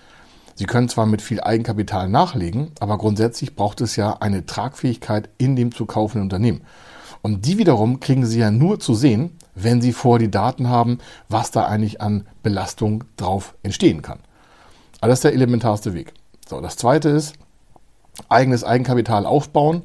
Sie 0.55 0.65
können 0.65 0.89
zwar 0.89 1.05
mit 1.05 1.21
viel 1.21 1.39
Eigenkapital 1.39 2.09
nachlegen, 2.09 2.71
aber 2.79 2.97
grundsätzlich 2.97 3.55
braucht 3.55 3.79
es 3.79 3.95
ja 3.95 4.17
eine 4.19 4.45
Tragfähigkeit 4.45 5.29
in 5.37 5.55
dem 5.55 5.73
zu 5.73 5.85
kaufenden 5.85 6.23
Unternehmen. 6.23 6.61
Und 7.21 7.45
die 7.45 7.57
wiederum 7.57 7.99
kriegen 7.99 8.25
Sie 8.25 8.39
ja 8.39 8.49
nur 8.49 8.79
zu 8.79 8.95
sehen, 8.95 9.37
wenn 9.53 9.81
Sie 9.81 9.93
vor 9.93 10.19
die 10.19 10.31
Daten 10.31 10.67
haben, 10.67 10.97
was 11.29 11.51
da 11.51 11.65
eigentlich 11.67 12.01
an 12.01 12.27
Belastung 12.43 13.03
drauf 13.17 13.55
entstehen 13.61 14.01
kann. 14.01 14.19
Aber 14.99 15.09
das 15.09 15.19
ist 15.19 15.25
der 15.25 15.33
elementarste 15.33 15.93
Weg. 15.93 16.13
So, 16.47 16.59
das 16.59 16.75
zweite 16.75 17.09
ist, 17.09 17.35
eigenes 18.29 18.63
Eigenkapital 18.63 19.25
aufbauen 19.25 19.83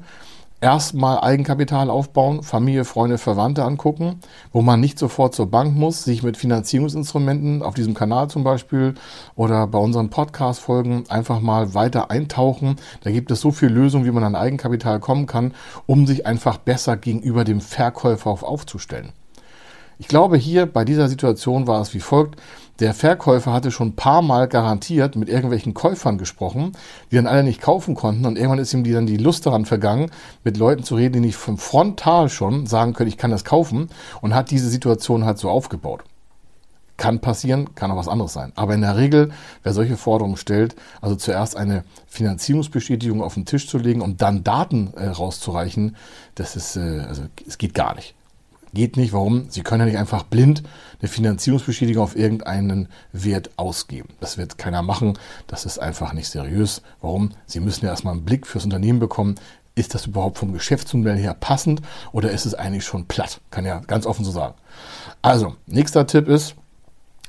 erstmal 0.61 1.19
Eigenkapital 1.19 1.89
aufbauen, 1.89 2.43
Familie, 2.43 2.85
Freunde, 2.85 3.17
Verwandte 3.17 3.63
angucken, 3.63 4.19
wo 4.51 4.61
man 4.61 4.79
nicht 4.79 4.97
sofort 4.97 5.35
zur 5.35 5.49
Bank 5.49 5.75
muss, 5.75 6.03
sich 6.03 6.23
mit 6.23 6.37
Finanzierungsinstrumenten 6.37 7.61
auf 7.61 7.73
diesem 7.73 7.93
Kanal 7.93 8.29
zum 8.29 8.43
Beispiel 8.43 8.95
oder 9.35 9.67
bei 9.67 9.77
unseren 9.77 10.09
Podcast-Folgen 10.09 11.05
einfach 11.09 11.39
mal 11.41 11.73
weiter 11.73 12.09
eintauchen. 12.09 12.77
Da 13.03 13.11
gibt 13.11 13.31
es 13.31 13.41
so 13.41 13.51
viele 13.51 13.73
Lösungen, 13.73 14.05
wie 14.05 14.11
man 14.11 14.23
an 14.23 14.35
Eigenkapital 14.35 14.99
kommen 14.99 15.27
kann, 15.27 15.53
um 15.85 16.07
sich 16.07 16.25
einfach 16.25 16.57
besser 16.57 16.97
gegenüber 16.97 17.43
dem 17.43 17.61
Verkäufer 17.61 18.29
aufzustellen. 18.29 19.13
Ich 19.97 20.07
glaube, 20.09 20.35
hier 20.35 20.65
bei 20.65 20.83
dieser 20.83 21.07
Situation 21.07 21.67
war 21.67 21.81
es 21.81 21.93
wie 21.93 22.01
folgt. 22.01 22.41
Der 22.79 22.93
Verkäufer 22.93 23.53
hatte 23.53 23.71
schon 23.71 23.89
ein 23.89 23.95
paar 23.95 24.21
Mal 24.21 24.49
garantiert 24.49 25.15
mit 25.15 25.29
irgendwelchen 25.29 25.73
Käufern 25.73 26.17
gesprochen, 26.17 26.73
die 27.09 27.15
dann 27.15 27.27
alle 27.27 27.43
nicht 27.43 27.61
kaufen 27.61 27.95
konnten 27.95 28.25
und 28.25 28.37
irgendwann 28.37 28.59
ist 28.59 28.73
ihm 28.73 28.83
die 28.83 28.91
dann 28.91 29.05
die 29.05 29.15
Lust 29.15 29.45
daran 29.45 29.63
vergangen, 29.63 30.11
mit 30.43 30.57
Leuten 30.57 30.83
zu 30.83 30.95
reden, 30.95 31.13
die 31.13 31.19
nicht 31.21 31.37
vom 31.37 31.57
Frontal 31.57 32.27
schon 32.27 32.65
sagen 32.65 32.91
können, 32.91 33.07
ich 33.07 33.17
kann 33.17 33.31
das 33.31 33.45
kaufen 33.45 33.89
und 34.19 34.35
hat 34.35 34.51
diese 34.51 34.67
Situation 34.67 35.23
halt 35.23 35.37
so 35.37 35.49
aufgebaut. 35.49 36.03
Kann 36.97 37.21
passieren, 37.21 37.73
kann 37.75 37.91
auch 37.91 37.97
was 37.97 38.09
anderes 38.09 38.33
sein. 38.33 38.51
Aber 38.55 38.73
in 38.73 38.81
der 38.81 38.97
Regel, 38.97 39.31
wer 39.63 39.73
solche 39.73 39.95
Forderungen 39.95 40.37
stellt, 40.37 40.75
also 40.99 41.15
zuerst 41.15 41.55
eine 41.55 41.85
Finanzierungsbestätigung 42.07 43.21
auf 43.21 43.35
den 43.35 43.45
Tisch 43.45 43.69
zu 43.69 43.77
legen 43.77 44.01
und 44.01 44.21
dann 44.21 44.43
Daten 44.43 44.93
äh, 44.95 45.07
rauszureichen, 45.07 45.95
das 46.35 46.57
ist, 46.57 46.75
äh, 46.75 47.05
also 47.07 47.23
es 47.47 47.57
geht 47.57 47.73
gar 47.73 47.95
nicht. 47.95 48.15
Geht 48.75 48.97
nicht. 48.97 49.13
Warum? 49.13 49.49
Sie 49.49 49.63
können 49.63 49.79
ja 49.79 49.85
nicht 49.85 49.97
einfach 49.97 50.23
blind 50.23 50.61
eine 50.99 51.07
Finanzierungsbestätigung 51.07 52.03
auf 52.03 52.17
irgendeinen 52.17 52.89
Wert 53.13 53.51
ausgeben. 53.55 54.09
Das 54.19 54.37
wird 54.37 54.57
keiner 54.57 54.81
machen. 54.81 55.17
Das 55.47 55.65
ist 55.65 55.79
einfach 55.79 56.11
nicht 56.11 56.27
seriös. 56.27 56.81
Warum? 56.99 57.31
Sie 57.45 57.61
müssen 57.61 57.85
ja 57.85 57.91
erstmal 57.91 58.15
einen 58.15 58.25
Blick 58.25 58.45
fürs 58.45 58.65
Unternehmen 58.65 58.99
bekommen. 58.99 59.35
Ist 59.75 59.95
das 59.95 60.07
überhaupt 60.07 60.37
vom 60.37 60.51
Geschäftsmodell 60.51 61.17
her 61.17 61.33
passend 61.33 61.81
oder 62.11 62.31
ist 62.31 62.45
es 62.45 62.53
eigentlich 62.53 62.83
schon 62.83 63.05
platt? 63.05 63.39
Kann 63.49 63.65
ja 63.65 63.79
ganz 63.79 64.05
offen 64.05 64.25
so 64.25 64.31
sagen. 64.31 64.55
Also, 65.21 65.55
nächster 65.67 66.05
Tipp 66.05 66.27
ist, 66.27 66.55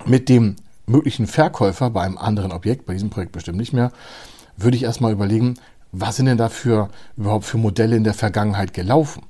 mit 0.04 0.28
dem 0.28 0.56
möglichen 0.86 1.28
Verkäufer 1.28 1.90
bei 1.90 2.02
einem 2.02 2.18
anderen 2.18 2.50
Objekt, 2.50 2.86
bei 2.86 2.94
diesem 2.94 3.10
Projekt 3.10 3.30
bestimmt 3.30 3.58
nicht 3.58 3.72
mehr, 3.72 3.92
würde 4.56 4.76
ich 4.76 4.82
erstmal 4.82 5.12
überlegen, 5.12 5.54
was 5.92 6.16
sind 6.16 6.26
denn 6.26 6.38
da 6.38 6.48
für, 6.48 6.90
überhaupt 7.16 7.44
für 7.44 7.58
Modelle 7.58 7.94
in 7.94 8.04
der 8.04 8.14
Vergangenheit 8.14 8.74
gelaufen? 8.74 9.22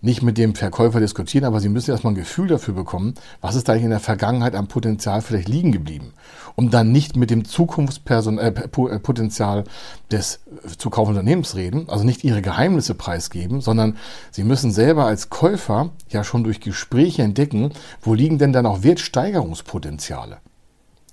Nicht 0.00 0.22
mit 0.22 0.38
dem 0.38 0.54
Verkäufer 0.54 1.00
diskutieren, 1.00 1.44
aber 1.44 1.60
Sie 1.60 1.68
müssen 1.68 1.90
erstmal 1.90 2.12
ein 2.12 2.16
Gefühl 2.16 2.48
dafür 2.48 2.74
bekommen, 2.74 3.14
was 3.40 3.54
ist 3.54 3.68
da 3.68 3.72
eigentlich 3.72 3.84
in 3.84 3.90
der 3.90 4.00
Vergangenheit 4.00 4.54
am 4.54 4.68
Potenzial 4.68 5.22
vielleicht 5.22 5.48
liegen 5.48 5.72
geblieben. 5.72 6.12
Um 6.54 6.70
dann 6.70 6.92
nicht 6.92 7.16
mit 7.16 7.30
dem 7.30 7.44
Zukunftspotenzial 7.44 9.60
äh, 9.60 9.64
des 10.10 10.40
zu 10.78 10.90
kaufenden 10.90 11.20
Unternehmens 11.20 11.56
reden, 11.56 11.88
also 11.88 12.04
nicht 12.04 12.24
Ihre 12.24 12.42
Geheimnisse 12.42 12.94
preisgeben, 12.94 13.60
sondern 13.60 13.96
Sie 14.30 14.44
müssen 14.44 14.70
selber 14.70 15.06
als 15.06 15.30
Käufer 15.30 15.90
ja 16.08 16.24
schon 16.24 16.44
durch 16.44 16.60
Gespräche 16.60 17.22
entdecken, 17.22 17.72
wo 18.02 18.14
liegen 18.14 18.38
denn 18.38 18.52
dann 18.52 18.66
auch 18.66 18.82
Wertsteigerungspotenziale. 18.82 20.38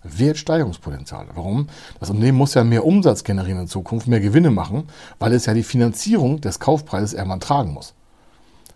Wertsteigerungspotenziale. 0.03 1.29
Warum? 1.33 1.67
Das 1.99 2.09
Unternehmen 2.09 2.37
muss 2.37 2.53
ja 2.53 2.63
mehr 2.63 2.85
Umsatz 2.85 3.23
generieren 3.23 3.61
in 3.61 3.67
Zukunft, 3.67 4.07
mehr 4.07 4.19
Gewinne 4.19 4.51
machen, 4.51 4.83
weil 5.19 5.33
es 5.33 5.45
ja 5.45 5.53
die 5.53 5.63
Finanzierung 5.63 6.41
des 6.41 6.59
Kaufpreises 6.59 7.13
irgendwann 7.13 7.39
tragen 7.39 7.73
muss. 7.73 7.93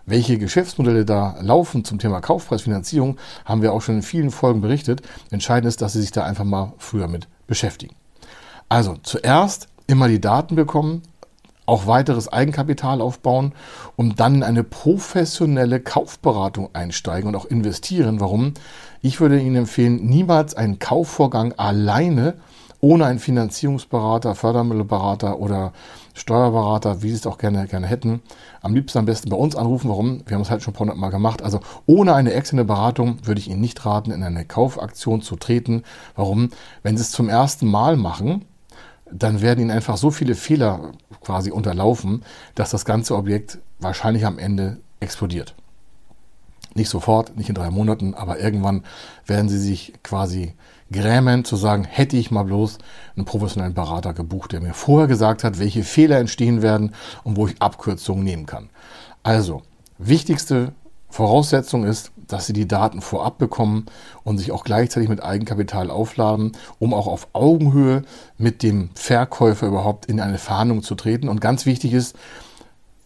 Welche 0.10 0.38
Geschäftsmodelle 0.38 1.04
da 1.04 1.36
laufen 1.42 1.84
zum 1.84 2.00
Thema 2.00 2.22
Kaufpreisfinanzierung, 2.22 3.18
haben 3.44 3.62
wir 3.62 3.74
auch 3.74 3.82
schon 3.82 3.96
in 3.96 4.02
vielen 4.02 4.32
Folgen 4.32 4.62
berichtet. 4.62 5.02
Entscheidend 5.32 5.68
ist, 5.68 5.82
dass 5.82 5.92
Sie 5.92 6.00
sich 6.00 6.12
da 6.12 6.24
einfach 6.24 6.46
mal 6.46 6.72
früher 6.78 7.10
mit 7.10 7.28
beschäftigen. 7.46 7.94
Also 8.70 8.96
zuerst 9.04 9.68
immer 9.86 10.08
die 10.08 10.22
Daten 10.22 10.56
bekommen, 10.56 11.02
auch 11.66 11.88
weiteres 11.88 12.32
Eigenkapital 12.32 13.02
aufbauen 13.02 13.52
und 13.98 14.22
dann 14.22 14.36
in 14.36 14.44
eine 14.44 14.64
professionelle 14.64 15.82
Kaufberatung 15.82 16.70
einsteigen 16.72 17.28
und 17.28 17.36
auch 17.36 17.46
investieren. 17.46 18.22
Warum? 18.22 18.54
Ich 19.02 19.20
würde 19.20 19.38
Ihnen 19.38 19.58
empfehlen, 19.58 20.06
niemals 20.06 20.56
einen 20.56 20.80
Kaufvorgang 20.80 21.52
alleine 21.58 22.36
ohne 22.80 23.06
einen 23.06 23.20
Finanzierungsberater, 23.20 24.36
Fördermittelberater 24.36 25.40
oder 25.40 25.74
Steuerberater, 26.18 27.04
wie 27.04 27.10
Sie 27.10 27.16
es 27.16 27.28
auch 27.28 27.38
gerne, 27.38 27.68
gerne 27.68 27.88
hätten, 27.88 28.22
am 28.62 28.74
liebsten 28.74 28.98
am 28.98 29.06
besten 29.06 29.30
bei 29.30 29.38
uns 29.38 29.56
anrufen. 29.56 29.90
Warum? 29.90 30.24
Wir 30.26 30.36
haben 30.36 30.42
es 30.42 30.50
halt 30.50 30.64
schon 30.64 30.74
ein 30.74 30.78
paar 30.78 30.96
Mal 30.96 31.10
gemacht. 31.10 31.44
Also 31.44 31.60
ohne 31.86 32.16
eine 32.16 32.34
externe 32.34 32.66
Beratung 32.66 33.20
würde 33.24 33.40
ich 33.40 33.50
Ihnen 33.50 33.62
nicht 33.62 33.86
raten, 33.86 34.12
in 34.12 34.24
eine 34.24 34.44
Kaufaktion 34.44 35.22
zu 35.22 35.36
treten. 35.36 35.84
Warum? 36.16 36.50
Wenn 36.82 36.98
Sie 36.98 37.04
es 37.04 37.12
zum 37.12 37.30
ersten 37.30 37.68
Mal 37.68 37.98
machen, 37.98 38.46
dann 39.12 39.42
werden 39.42 39.62
ihnen 39.62 39.72
einfach 39.72 39.98
so 39.98 40.12
viele 40.12 40.36
Fehler 40.36 40.92
quasi 41.22 41.52
unterlaufen, 41.52 42.24
dass 42.56 42.72
das 42.72 42.84
ganze 42.84 43.16
Objekt 43.16 43.60
wahrscheinlich 43.80 44.26
am 44.26 44.40
Ende 44.40 44.78
explodiert. 45.00 45.56
Nicht 46.74 46.90
sofort, 46.90 47.38
nicht 47.38 47.50
in 47.50 47.56
drei 47.56 47.70
Monaten, 47.70 48.14
aber 48.14 48.40
irgendwann 48.40 48.84
werden 49.26 49.50
sie 49.50 49.58
sich 49.58 49.94
quasi 50.04 50.54
grämen 50.92 51.46
zu 51.46 51.56
sagen, 51.56 51.84
hätte 51.84 52.18
ich 52.18 52.32
mal 52.32 52.44
bloß 52.44 52.78
einen 53.16 53.26
professionellen 53.26 53.74
Berater 53.74 54.14
gebucht, 54.14 54.52
der 54.52 54.62
mir 54.62 54.74
vorher 54.74 55.08
gesagt 55.08 55.44
hat, 55.44 55.60
welche 55.60 55.84
Fehler 55.84 56.18
entstehen 56.18 56.62
werden 56.62 56.94
und 57.24 57.38
wo 57.38 57.48
ich 57.48 57.62
Abkürzungen 57.62 58.24
nehmen 58.24 58.46
kann. 58.46 58.70
Also, 59.24 59.64
wichtigste 59.98 60.74
Voraussetzung 61.10 61.84
ist, 61.86 62.12
dass 62.28 62.48
Sie 62.48 62.54
die 62.54 62.68
Daten 62.68 63.02
vorab 63.02 63.38
bekommen 63.38 63.86
und 64.24 64.38
sich 64.38 64.52
auch 64.52 64.64
gleichzeitig 64.64 65.10
mit 65.10 65.24
Eigenkapital 65.24 65.90
aufladen, 65.90 66.52
um 66.80 66.94
auch 66.94 67.08
auf 67.08 67.30
Augenhöhe 67.34 68.04
mit 68.38 68.64
dem 68.64 68.90
Verkäufer 68.96 69.68
überhaupt 69.68 70.08
in 70.08 70.20
eine 70.20 70.38
Verhandlung 70.38 70.84
zu 70.84 70.96
treten. 70.96 71.30
Und 71.30 71.40
ganz 71.40 71.66
wichtig 71.66 71.94
ist, 71.94 72.18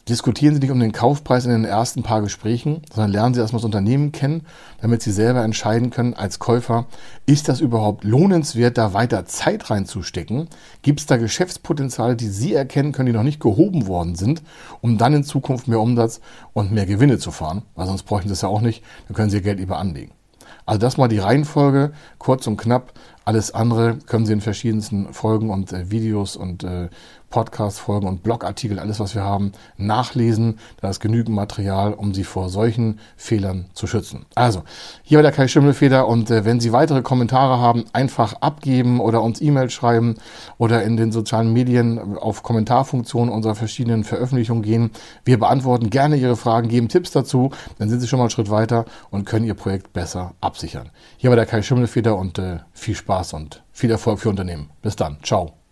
Diskutieren 0.09 0.55
Sie 0.55 0.59
nicht 0.59 0.71
um 0.71 0.79
den 0.79 0.93
Kaufpreis 0.93 1.45
in 1.45 1.51
den 1.51 1.63
ersten 1.63 2.01
paar 2.01 2.21
Gesprächen, 2.21 2.81
sondern 2.91 3.11
lernen 3.11 3.33
Sie 3.35 3.39
erstmal 3.39 3.59
das 3.59 3.65
Unternehmen 3.65 4.11
kennen, 4.11 4.41
damit 4.81 5.03
Sie 5.03 5.11
selber 5.11 5.43
entscheiden 5.43 5.91
können 5.91 6.15
als 6.15 6.39
Käufer, 6.39 6.87
ist 7.27 7.47
das 7.47 7.61
überhaupt 7.61 8.03
lohnenswert, 8.03 8.79
da 8.79 8.93
weiter 8.93 9.25
Zeit 9.25 9.69
reinzustecken? 9.69 10.47
Gibt 10.81 11.01
es 11.01 11.05
da 11.05 11.17
Geschäftspotenziale, 11.17 12.15
die 12.15 12.29
Sie 12.29 12.53
erkennen 12.53 12.93
können, 12.93 13.07
die 13.07 13.13
noch 13.13 13.23
nicht 13.23 13.39
gehoben 13.39 13.85
worden 13.85 14.15
sind, 14.15 14.41
um 14.81 14.97
dann 14.97 15.13
in 15.13 15.23
Zukunft 15.23 15.67
mehr 15.67 15.79
Umsatz 15.79 16.19
und 16.53 16.71
mehr 16.71 16.87
Gewinne 16.87 17.19
zu 17.19 17.29
fahren? 17.29 17.61
Weil 17.75 17.85
sonst 17.85 18.03
bräuchten 18.03 18.29
Sie 18.29 18.33
es 18.33 18.41
ja 18.41 18.49
auch 18.49 18.61
nicht, 18.61 18.83
dann 19.07 19.15
können 19.15 19.29
Sie 19.29 19.37
Ihr 19.37 19.43
Geld 19.43 19.59
lieber 19.59 19.77
anlegen. 19.77 20.11
Also 20.65 20.79
das 20.79 20.97
mal 20.97 21.07
die 21.07 21.19
Reihenfolge, 21.19 21.91
kurz 22.17 22.47
und 22.47 22.57
knapp. 22.57 22.93
Alles 23.25 23.53
andere 23.53 23.97
können 23.97 24.25
Sie 24.25 24.33
in 24.33 24.41
verschiedensten 24.41 25.13
Folgen 25.13 25.49
und 25.49 25.73
äh, 25.73 25.91
Videos 25.91 26.35
und 26.35 26.63
äh, 26.63 26.89
Podcast-Folgen 27.31 28.07
und 28.07 28.23
Blogartikel, 28.23 28.79
alles 28.79 28.99
was 28.99 29.15
wir 29.15 29.23
haben, 29.23 29.53
nachlesen. 29.77 30.59
Da 30.81 30.89
ist 30.89 30.99
genügend 30.99 31.35
Material, 31.35 31.93
um 31.93 32.13
Sie 32.13 32.23
vor 32.23 32.49
solchen 32.49 32.99
Fehlern 33.15 33.65
zu 33.73 33.87
schützen. 33.87 34.25
Also, 34.35 34.63
hier 35.03 35.17
war 35.17 35.23
der 35.23 35.31
Kai 35.31 35.47
Schimmelfeder 35.47 36.07
und 36.07 36.29
äh, 36.29 36.45
wenn 36.45 36.59
Sie 36.59 36.73
weitere 36.73 37.01
Kommentare 37.01 37.59
haben, 37.59 37.85
einfach 37.93 38.33
abgeben 38.41 38.99
oder 38.99 39.21
uns 39.21 39.41
E-Mail 39.41 39.69
schreiben 39.69 40.15
oder 40.57 40.83
in 40.83 40.97
den 40.97 41.11
sozialen 41.11 41.53
Medien 41.53 42.17
auf 42.17 42.43
Kommentarfunktionen 42.43 43.33
unserer 43.33 43.55
verschiedenen 43.55 44.03
Veröffentlichungen 44.03 44.63
gehen. 44.63 44.91
Wir 45.23 45.39
beantworten 45.39 45.89
gerne 45.89 46.17
Ihre 46.17 46.35
Fragen, 46.35 46.67
geben 46.67 46.89
Tipps 46.89 47.11
dazu, 47.11 47.51
dann 47.79 47.89
sind 47.89 48.01
Sie 48.01 48.07
schon 48.07 48.19
mal 48.19 48.25
einen 48.25 48.31
Schritt 48.31 48.49
weiter 48.49 48.85
und 49.09 49.25
können 49.25 49.45
Ihr 49.45 49.55
Projekt 49.55 49.93
besser 49.93 50.33
absichern. 50.41 50.89
Hier 51.17 51.29
war 51.29 51.37
der 51.37 51.45
Kai 51.45 51.61
Schimmelfeder 51.61 52.17
und 52.17 52.37
äh, 52.37 52.59
viel 52.73 52.95
Spaß 52.95 53.21
Spaß 53.21 53.33
und 53.33 53.63
viel 53.71 53.91
Erfolg 53.91 54.19
für 54.19 54.29
Unternehmen. 54.29 54.69
Bis 54.81 54.95
dann. 54.95 55.17
Ciao. 55.23 55.60